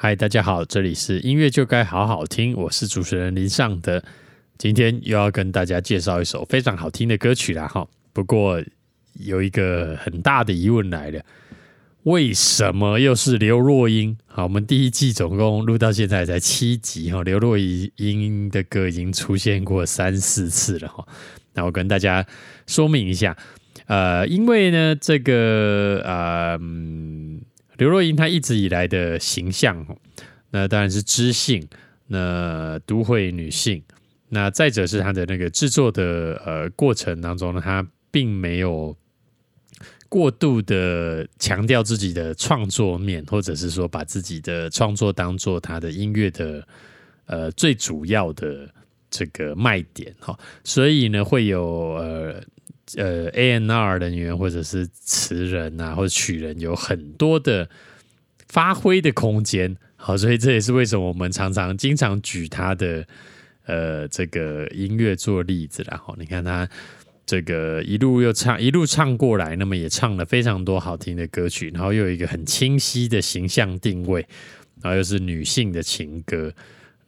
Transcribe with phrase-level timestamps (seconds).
[0.00, 4.00] 嗨，大家好，这里是音乐就该好好听，我是主持人林尚德。
[4.56, 7.84] 今天又要跟大家介绍一首非常好听的歌曲啦，哈。
[8.12, 8.62] 不过
[9.14, 11.20] 有一个很大的疑问来了，
[12.04, 14.16] 为什么又是刘若英？
[14.28, 21.04] 好，我们第一季总共录到现在才七集哈，刘若英的歌已经出现过三四次了哈。
[21.54, 22.24] 那我跟大家
[22.68, 23.36] 说明一下，
[23.86, 26.60] 呃，因为呢，这个呃。
[27.78, 29.86] 刘若英她一直以来的形象，
[30.50, 31.66] 那当然是知性，
[32.08, 33.82] 那都会女性。
[34.28, 38.94] 那再者是她的那个制作的呃过程当中呢，她并没有
[40.08, 46.66] 过度的强调自己的创作面，或者是说把自己的创作当做她的音乐的
[47.26, 48.68] 呃最主要的
[49.08, 50.38] 这个卖点哈。
[50.64, 51.64] 所以呢，会有
[51.94, 52.42] 呃。
[52.96, 57.68] 呃，A N R 人员或者是词人啊，或者曲人有很多的
[58.48, 63.06] 发挥的空间，好，所以这也是为什么我们常常经常举他的
[63.66, 66.68] 呃这个音乐做例子然后你看他
[67.26, 74.26] 这个一路又唱一路唱过来，那么也唱了非常多好听的歌曲，然后又有一个很清晰的形象定位，
[74.80, 76.50] 然后又是女性的情歌。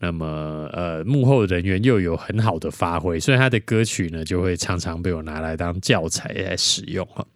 [0.03, 7.27] 那么，呃，幕后人员又有很好的发挥，所以他的歌曲呢，就会常常被我拿来当教材来使用哈。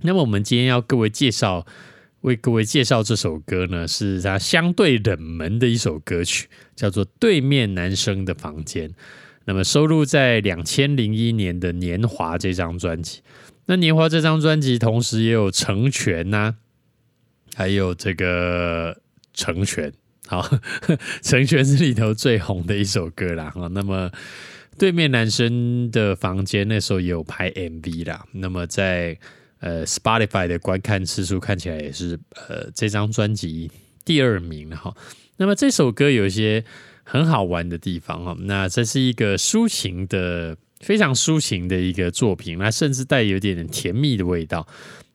[0.00, 1.66] 那么，我们今天要各位介绍，
[2.22, 8.88] 为各位介绍这首歌呢，是他相对冷门的一首歌曲，叫做《对面男生的房间》。
[9.44, 13.20] 那么，收录在两千零一年的《年华》这张专辑。
[13.66, 16.56] 那《年华》这张专辑同时也有《成全》呐，
[17.54, 18.94] 还有这个
[19.34, 19.90] 《成全》。
[20.30, 20.48] 好，
[21.22, 23.50] 成全是里头最红的一首歌啦。
[23.50, 24.08] 哈，那么
[24.78, 28.24] 对面男生的房间那时候也有拍 MV 啦。
[28.34, 29.18] 那么在
[29.58, 33.72] 呃 Spotify 的观看次数看起来也是呃这张专辑
[34.04, 34.94] 第二名哈。
[35.38, 36.64] 那么这首歌有一些
[37.02, 38.36] 很好玩的地方哈。
[38.38, 44.64] 那这是一个抒情的非常抒情的一个作品，那甚至带有点甜蜜的味道。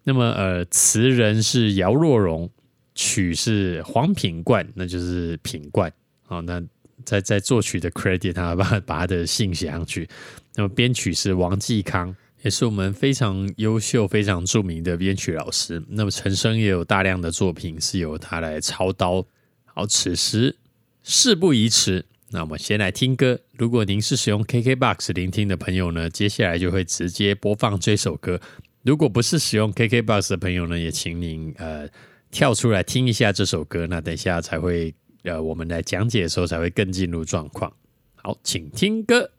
[0.04, 2.52] 那么呃词人是姚若龙。
[2.96, 5.92] 曲是黄品冠，那就是品冠。
[6.24, 6.64] 好，那
[7.04, 10.08] 在在作曲的 credit，他把把他的姓写上去。
[10.56, 15.84] 那么编曲是王继康，也是我们非常优秀、非常著名的编曲老师。
[15.90, 19.24] 那么陈升也有大量的作品是由他来操刀。
[19.66, 20.56] 好，此时
[21.04, 23.38] 事不宜迟，那我们先来听歌。
[23.58, 28.40] 如果您是使用 KKBOX 聆听的朋友呢，接下来就会直接播放这首歌。
[28.84, 31.90] 如果不是使用 KKBOX 的朋友呢，也请您呃。
[32.32, 34.94] 跳出来听一下这首歌，那等一下才会
[35.24, 37.72] 呃，我们来讲解的时候才会更进入状况。
[38.16, 39.32] 好，请听歌。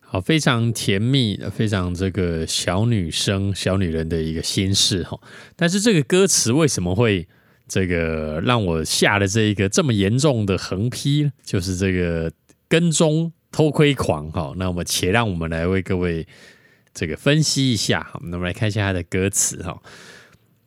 [0.00, 5.20] 好，非常甜蜜，非常这个小女生、小女人的一个心事哈。
[5.54, 7.28] 但是这个歌词为什么会
[7.68, 11.32] 这个让我下了这一个这么严重的横批呢？
[11.44, 12.32] 就是这个
[12.68, 14.52] 跟踪偷窥狂哈。
[14.56, 16.26] 那我们且让我们来为各位
[16.92, 18.02] 这个分析一下。
[18.10, 19.80] 好，那么来看一下它的歌词哈。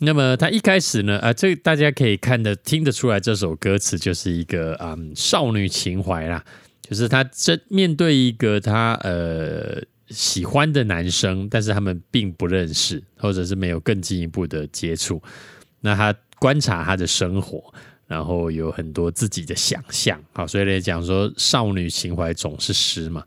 [0.06, 6.44] 那么他一开始呢，啊，这大家可以看得听得出来，这首歌词就是一个啊少女情怀啦，
[6.82, 15.22] 就是他这面对一个他呃喜欢的男生，但是他们并不认识，或者是没有更进一步的接触。
[15.82, 17.74] 那他观察他的生活，
[18.06, 23.24] 然后有很多自己的想象，好，所以来讲说少女情怀总是诗嘛。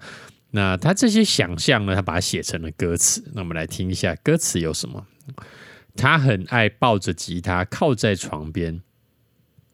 [0.51, 3.25] 那他这些想象呢，他把它写成了歌词。
[3.35, 5.07] 那我们来听一下歌词有什么。
[5.97, 8.83] 他很爱抱着吉他靠在床边，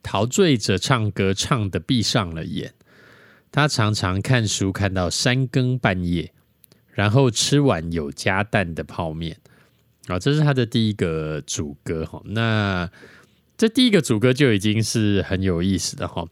[0.02, 2.72] 陶醉着唱歌，唱的闭上了眼。
[3.50, 6.32] 他常常看书看到三更半夜，
[6.92, 9.38] 然后吃碗有加蛋的泡面。
[10.06, 12.22] 啊，这是他的第一个主歌哈。
[12.24, 12.90] 那
[13.58, 16.26] 这第一个主歌就已经是很有意思的哈。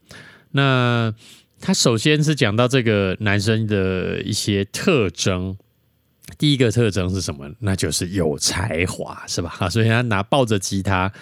[0.52, 1.14] 那
[1.60, 5.58] 他首先是讲到这个男生的一些特征。
[6.38, 7.50] 第一个特征是什么？
[7.58, 9.56] 那就是有才华，是吧？
[9.70, 11.12] 所以他拿抱着吉他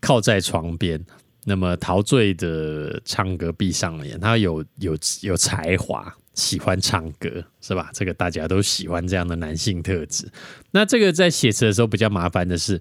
[0.00, 1.04] 靠在床边，
[1.44, 4.18] 那么陶醉的唱歌，闭上了眼。
[4.20, 7.90] 他有有有才华，喜欢唱歌，是吧？
[7.92, 10.28] 这个大家都喜欢这样的男性特质。
[10.70, 12.80] 那这个在写词的时候比较麻烦的是，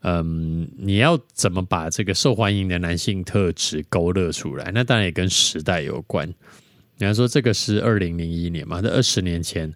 [0.00, 4.70] 嗯，你要怎么把这个受欢迎的男性特质勾勒出来？
[4.74, 6.32] 那当然也跟时代有关。
[6.98, 8.80] 你要说这个是二零零一年嘛？
[8.82, 9.72] 那二十年前。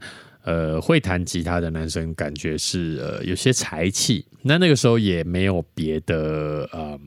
[0.46, 6.98] 呃，会弹吉他的男生感觉是呃有些才气，那那个时候也没有别的嗯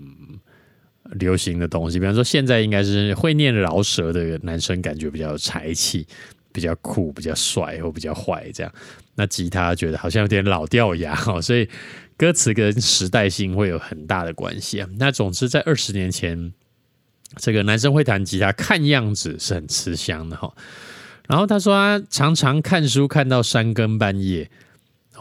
[1.13, 6.05] 流行的东西，比方说现在应该是会念饶舌的男生感觉比较有才气，
[6.51, 8.69] 比较酷，比较帅或比较坏这样。
[9.15, 11.65] 那吉他觉得好像有点老掉牙哈，所以
[12.17, 14.89] 歌词跟时代性会有很大的关系啊。
[14.97, 16.53] 那总之在二十年前，
[17.37, 20.53] 这个男生会弹吉他，看样子是很吃香的哈。
[21.29, 24.49] 然后他说他常常看书看到三更半夜。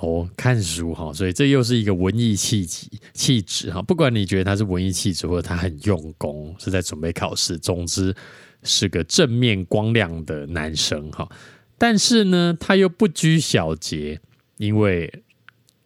[0.01, 3.83] 哦，看书哈，所以这又是一个文艺气质气质哈。
[3.83, 8.15] 不管你觉得他是文艺气质，或者他很用功，是在准备考试，总之
[8.63, 11.29] 是个正面光亮的男生哈。
[11.77, 14.21] 但是呢，他又不拘小节，
[14.59, 15.13] 因为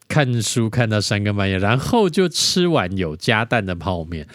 [0.08, 4.28] 看书看到三更半夜，然后就吃完有加蛋的泡面。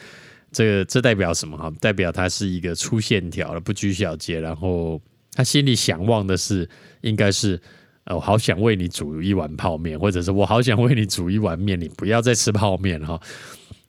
[0.51, 1.72] 这个这代表什么哈？
[1.80, 5.00] 代表他是一个粗线条的，不拘小节，然后
[5.38, 6.68] 他心里想望的是，
[7.01, 7.62] 应该是。
[8.06, 13.22] 我好想为你煮一碗泡面，或者是我好想为你煮一碗面，你不要再吃泡面哈。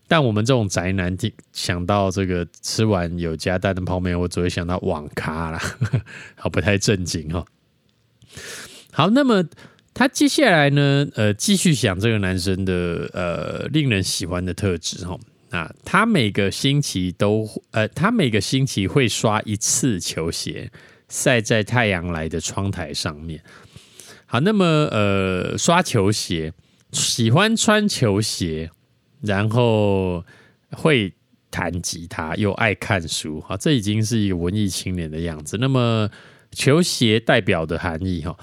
[0.09, 1.17] 但我们这种宅男
[1.53, 5.63] 想到这个吃完有加蛋的泡面，我只会想到网咖啦，
[6.37, 7.45] 好不太正经哈。
[8.93, 9.43] 好，那么
[9.95, 15.17] 他接下来呢，呃，继续想这个男生的呃令人喜欢的特质哈。
[15.51, 20.71] 那他每个星期都呃，他每个星期会刷一次球鞋，
[21.09, 23.43] 晒在太阳来的窗台上面。
[24.27, 26.53] 好，那么呃，刷球鞋，
[26.93, 28.71] 喜欢穿球鞋，
[29.23, 30.23] 然后
[30.73, 31.15] 会
[31.51, 35.57] 弹吉他，又爱看书，好，这已经是一个文艺青年的样子。
[35.59, 36.11] 那么
[36.53, 38.37] 球鞋代表的含义哈，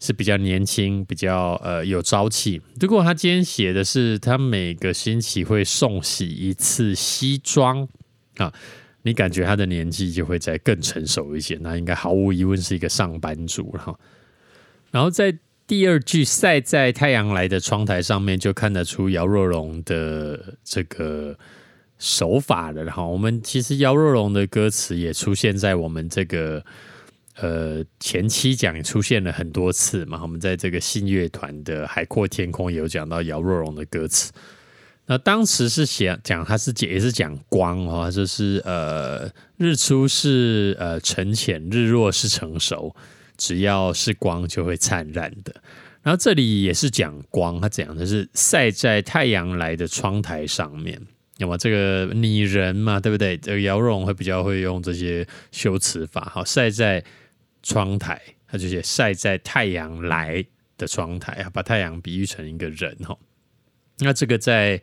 [0.00, 2.62] 是比较年轻，比较呃有朝气。
[2.80, 7.86] 如果他今天写的是他每个星期会送洗一次西装
[8.38, 8.50] 啊，
[9.02, 13.98] 你感觉他的年纪就会再更成熟一些，那应该毫无疑问是一个上班族了哈。
[14.90, 21.38] 然后在第二句晒在太阳来的窗台上面，就看得出姚若龙的这个
[21.98, 22.84] 手法了。
[22.90, 26.64] 哈，我们其实姚若龙的歌词也出现在我们这个
[27.36, 30.18] 呃前期讲出现了很多次嘛。
[30.22, 34.32] 我们在这个信乐团的海阔天空有讲到姚若龙的歌词。
[35.10, 42.94] 那当时是写讲他是也是讲光哈，就是呃日出是呃沉浅，日落是成熟。
[43.36, 45.52] 只要是光就会灿烂的，
[46.02, 51.00] 然后这里也是讲光，它怎样的是晒在太阳来的窗台上面，
[51.38, 53.38] 那么这个拟人嘛，对不对？
[53.38, 57.02] 这个姚荣会比较会用这些修辞法，好，晒在
[57.62, 60.44] 窗台，它就写晒在太阳来
[60.76, 63.16] 的窗台啊，把太阳比喻成一个人哈。
[64.00, 64.82] 那这个在。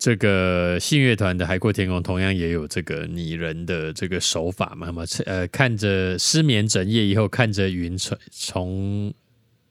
[0.00, 4.86] 这个信乐团的《海阔天空》同样也有这个拟人的这个手法嘛？
[4.86, 9.12] 那么，呃，看着失眠整夜以后，看着云从从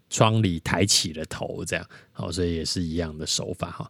[0.09, 3.89] 窗里抬起了头，这样，好，所以也是一样的手法哈。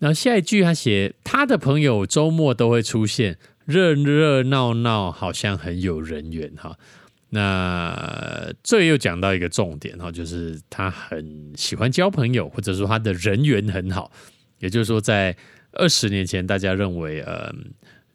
[0.00, 6.76] 然后下一句他写，他的朋友周末都会出现，热热闹闹，好像很有人缘哈。
[7.34, 14.12] 那这又讲到一个重点哈，就是他很喜欢交朋友，或者说他的人缘很好。
[14.60, 15.36] 也就是说，在
[15.72, 17.52] 二十年前，大家认为，呃，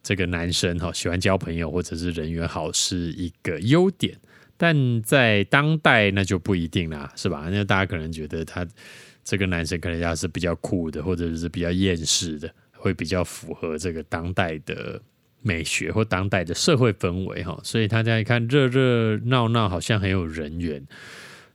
[0.01, 4.18] 这个男生哈喜欢交朋友或者是人缘好是一个优点，
[4.56, 7.50] 但在当代那就不一定啦，是吧？
[7.51, 8.66] 那大家可能觉得他
[9.24, 15.00] 这个男生可能要是比较酷的，或者是比较厌世的，会比较符合这个当代的
[15.41, 17.59] 美学或当代的社会氛围哈。
[17.63, 20.88] 所以大家一看热热闹闹，好像很有人缘。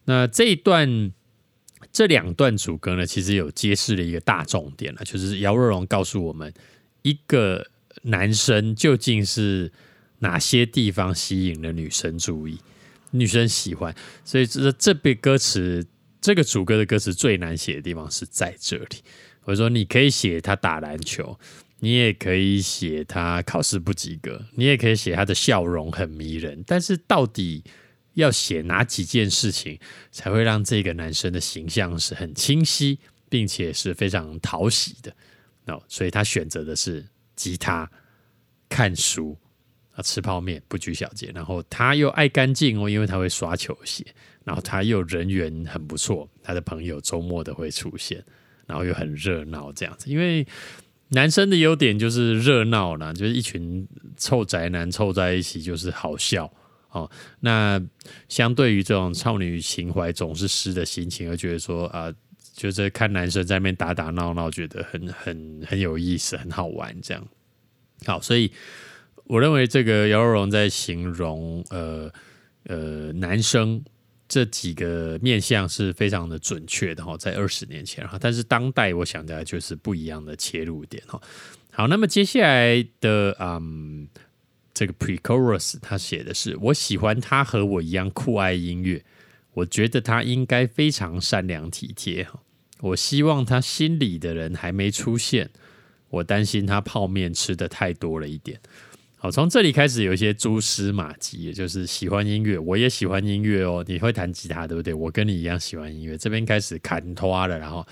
[0.05, 1.13] 那这一段。
[1.93, 6.53] 这两段主歌呢，其实有揭示了一个大重点了，就是姚若龙告诉我们，
[7.03, 7.69] 一个
[8.03, 9.71] 男生究竟是
[10.19, 12.59] 哪些地方吸引了女生注意，
[13.13, 13.95] 女生喜欢。
[14.25, 15.87] 所以这这边歌词，
[16.21, 19.05] 这个主歌的歌词最难写的地方是在这里。
[19.45, 21.39] 我说，你可以写他打篮球，
[21.85, 27.63] 你也可以写他考试不及格，你也可以写他的笑容很迷人，但是到底。
[28.15, 29.77] 要写哪几件事情
[30.13, 32.97] 才会让这个男生的形象是很清晰，
[33.29, 35.13] 并且是非常讨喜的？
[35.67, 37.91] 哦，所以他选择的是吉他、
[38.69, 39.37] 看书
[39.97, 41.33] 啊、吃泡面，不拘小节。
[41.35, 44.07] 然后他又爱干净哦，因为他会刷球鞋。
[44.45, 48.25] 然后他又人缘很不错，他的朋友周末都会出现，
[48.65, 50.09] 然后又很热闹这样子。
[50.09, 50.47] 因为
[51.15, 56.53] 男生的优点就是热闹啦，就是一群臭宅男凑在一起就是好笑。
[56.91, 57.81] 哦，那
[58.29, 62.13] 相对于这种少女情怀总是湿的心情，而觉得说啊，
[62.53, 67.27] 就是看男生在那边打打闹闹，觉得很很很有意思，很好玩这样。
[68.05, 68.53] 好，所以
[69.25, 72.09] 我认为这个姚若龙在形容呃
[72.67, 73.83] 呃男生
[74.29, 81.21] 这几个面相是非常的准确的哈，在二十年前哈，但是当代我想的就是不一样的切入点哈。
[81.71, 84.09] 好，那么接下来的嗯。
[84.77, 89.05] 这个 pre-chorus 他写的是：我喜欢他和我一样酷爱音乐，
[89.53, 92.41] 我觉得他应该非常善良体贴哈
[92.81, 95.51] 我希望他心里的人还没出现，
[96.11, 98.59] 我担心他泡面吃的太多了一点。
[99.25, 103.83] 好，从这里开始有一些蛛丝马迹，也就是喜欢音乐，我也喜欢音乐哦。
[103.89, 104.93] 你会弹吉他，对不对？
[104.93, 106.19] 我跟你一样喜欢音乐。
[106.19, 107.87] 这边开始砍拖了，然后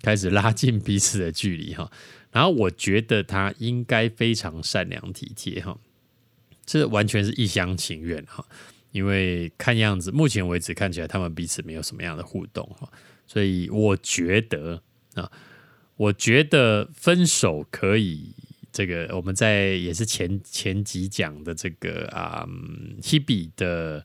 [0.00, 1.92] 开始拉近彼此的距离哈。
[2.32, 5.78] 然后我觉得他应该非常善良体贴哈，
[6.64, 8.42] 这完全是一厢情愿哈。
[8.92, 12.90] 因为看样子，目前为止看起来他们彼此没有什么样的互动哈，
[13.26, 14.80] 所以我觉得
[15.12, 15.30] 啊，
[15.96, 18.34] 我觉得分手可以。
[18.74, 22.44] 这个我们在也是前前几讲的这个啊
[23.00, 24.04] ，Hebe 的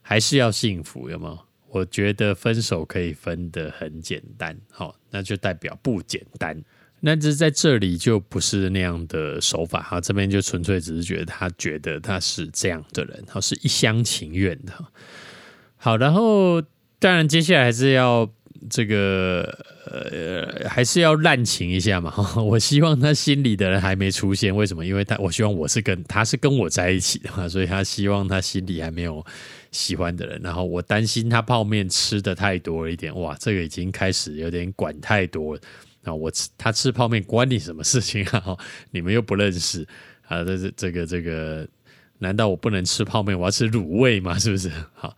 [0.00, 1.38] 还是要幸福，有有？
[1.68, 6.62] 我觉得分手可以分得很简单，好，那就代表不简单。
[7.00, 14.72] 那这在这里就不是那样的手法，哈，这边就纯粹只是觉得他觉得他是这样的人，好，是一厢情愿的。
[15.74, 16.62] 好，然后
[17.00, 18.32] 当然接下来还是要。
[18.70, 19.42] 这个
[19.90, 22.14] 呃，还是要滥情一下嘛。
[22.36, 24.84] 我希望他心里的人还没出现，为什么？
[24.84, 29.24] 因为他我希望我是跟他是跟我在一起的嘛， 所以他希望他心里还没有
[29.70, 30.40] 喜欢的人。
[30.42, 35.60] 然后我担心他泡面吃的太多了一点，哇，这个已经开始有点管太多了。
[36.04, 38.56] 啊，我吃他吃泡面关你什么事情啊？
[38.90, 39.86] 你们又不认识
[40.28, 40.44] 啊？
[40.44, 41.66] 这这这个这个，
[42.18, 43.38] 难道我不能吃泡面？
[43.38, 44.36] 我要吃卤味吗？
[44.40, 44.70] 是不是？
[44.94, 45.16] 好。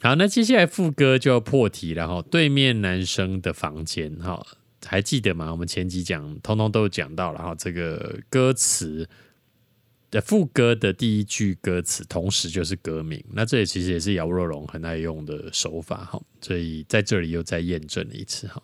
[0.00, 2.22] 好，那接下来副歌就要破题了哈。
[2.30, 4.46] 对面男生的房间，哈，
[4.86, 5.50] 还记得吗？
[5.50, 7.52] 我们前几讲通通都有讲到了哈。
[7.56, 9.08] 这个歌词
[10.08, 13.20] 的副歌的第一句歌词，同时就是歌名。
[13.32, 16.22] 那这里其实也是姚若龙很爱用的手法哈。
[16.40, 18.62] 所以在这里又再验证了一次哈。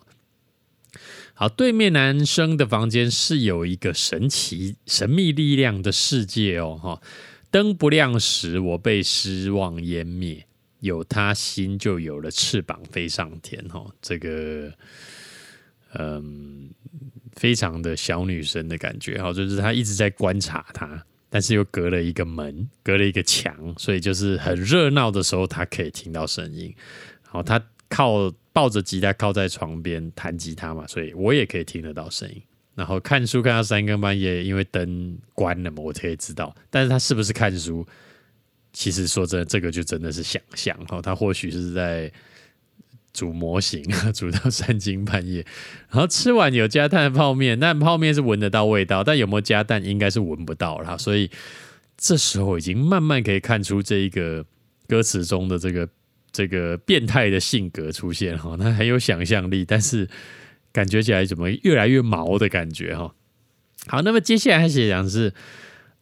[1.33, 7.01] 好，对面男生的房间是有一个神奇神秘力量的世界哦哈。
[7.51, 10.47] 灯不亮时，我被失望湮灭。
[10.85, 13.61] 有他心，就有了翅膀飞上天。
[13.69, 14.71] 哈，这个，
[15.95, 16.69] 嗯，
[17.33, 19.21] 非常的小女生的感觉。
[19.21, 26.73] 哈，就是她一直在观察他，但是又隔了一个门，隔了一个墙，所以就是很热闹的时候，她可以听到声音。
[27.23, 32.41] 好她靠抱着吉他靠在床边弹吉他嘛，所以我也可以听得到声音。
[32.75, 36.55] 然后看书看到三更半夜，因为灯关了嘛，我可以知道。
[36.69, 37.85] 但是他是不是看书？
[38.77, 42.11] 其实说真的，这个就真的是想象哈，他或许是在
[43.13, 43.81] 煮模型，
[44.13, 45.45] 煮到三更半夜，
[45.89, 50.97] 然后吃完有加蛋泡面，那泡面是闻得到味道，但有没有加蛋，应该是闻不到了。
[50.97, 51.31] 所以
[51.97, 54.45] 这时候已经慢慢可以看出这一个
[54.89, 55.87] 歌词中的这个
[56.33, 60.05] 这个变态的性格出现哈，他很有想象力，但是
[60.73, 63.15] 感觉起来怎么越来越毛的感觉哈。
[63.87, 65.33] 好，那么接下来他写讲是。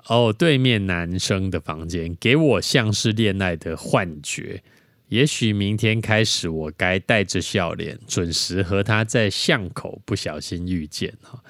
[0.08, 4.62] 哦，对面男生的房间给我像是恋爱的幻觉。
[5.10, 11.44] 也许明天开始，我该带着笑脸，准时和他在巷口不小心遇见哈。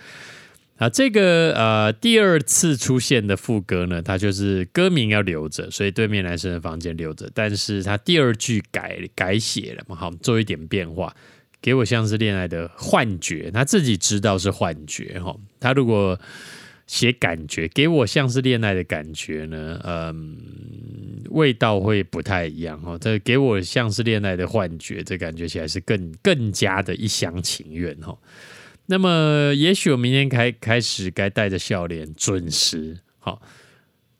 [0.77, 11.15] 啊，这个呃第二次出现的副歌呢，它就是歌名要留着，所以对面男生的房间留着，但是他第二句改改写了嘛，好做一点变化，
[11.61, 15.33] 给我像是恋爱的幻觉，他自己知道是幻觉哈。
[15.59, 16.19] 他如果
[16.85, 20.37] 写感觉给我像是恋爱的感觉呢，嗯，
[21.29, 22.97] 味道会不太一样哈。
[22.97, 28.17] 这给我像是恋爱的幻觉，这感觉起来是更更加的一厢情愿哈。
[28.85, 33.41] 那么，也许我明天开开始该带着笑脸，准时好，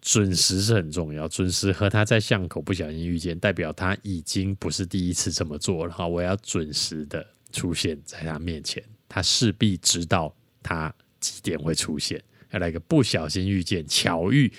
[0.02, 1.28] 准时是很重要。
[1.28, 6.08] 准时和他在巷口不小心遇见，代表他已经不是第一次这么做了哈。
[6.08, 12.24] 我要准时的出现在他面前，他势必知道他几点会出现。
[12.60, 14.52] 来个不小心遇见，巧遇，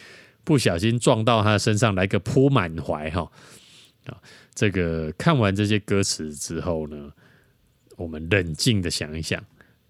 [0.42, 3.30] 不小心撞到他身上，来个扑满怀哈
[4.06, 4.16] 啊！
[4.54, 7.10] 这个看完这些歌词之后呢，
[7.96, 9.42] 我们冷静的想一想，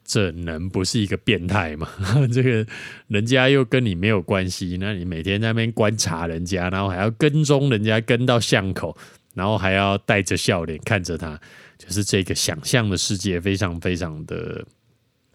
[0.04, 1.88] 这能不是一个变态吗？
[2.32, 2.66] 这个
[3.08, 8.96] 人家又跟你没有关系，那你每天在那边观察人家，然后还要跟踪人家跟到巷口，
[9.34, 11.38] 然后还要带着笑脸看着他，
[11.76, 14.64] 就是这个想象的世界非常非常的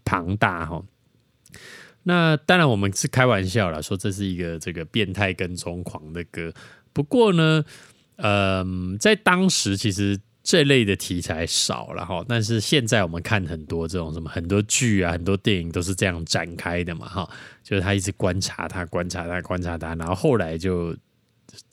[0.06, 0.82] 庞大哈。
[2.04, 6.52] 那当然，我们是开玩笑啦，说这是一个这个变态跟踪狂的歌。
[6.94, 7.64] 不过呢，
[8.16, 12.26] 嗯，在当时其实这类的题材少了哈。
[12.28, 17.30] 但是现在我们看很多这种什么很多剧啊，很多电影都是这样展开的嘛哈。
[17.64, 20.96] 就是他一直观察他，观察他，观察他，然后后来就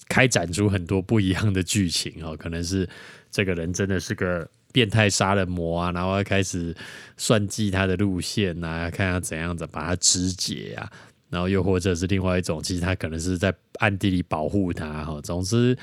[0.08, 2.36] 开展出很多不一样的剧情哦。
[2.36, 2.88] 可能是
[3.30, 4.48] 这个人真的是个。
[4.72, 6.76] 变态杀人魔啊，然后开始
[7.16, 10.92] 算计他的路线啊，看他怎样子把他肢解啊，
[11.30, 15.18] 然后又或者是另外一种，其实他可能是在暗地里保护他哈。
[15.22, 15.74] 总之，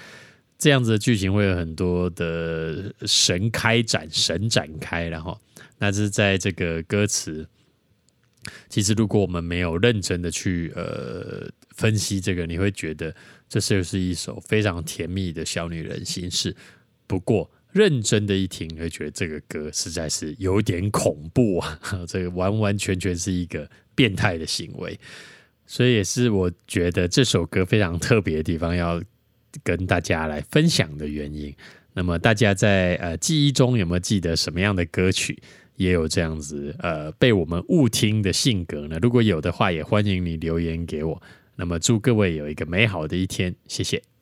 [0.59, 5.35] 这样子的剧情会有很多的神开展、神展开，然后
[5.79, 7.47] 那是在这个歌词
[8.69, 13.15] 其实如果我们没有认真的去呃分析这个，你会觉得
[13.53, 16.55] 这就是一首非常甜蜜的小女人心事。
[17.05, 21.79] 不过认真的一听，会觉得这个歌实在是有点恐怖啊！
[22.07, 24.99] 这个完完全全是一个变态的行为，
[25.67, 28.99] 所以也是我觉得这首歌非常特别的地方，要
[29.63, 31.55] 跟大家来分享的原因。
[31.93, 35.37] 那么大家在呃记忆中有没有记得什么样的歌曲
[35.75, 38.97] 也有这样子呃被我们误听的性格呢？
[38.99, 41.21] 如果有的话，也欢迎你留言给我。
[41.55, 44.12] 那么祝各位有一个美好的一天，谢谢。